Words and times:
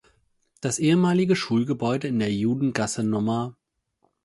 Das 0.61 0.79
ehemalige 0.79 1.35
Schulgebäude 1.35 2.07
in 2.07 2.17
der 2.17 2.33
Judengasse 2.33 3.01
Nr. 3.03 3.55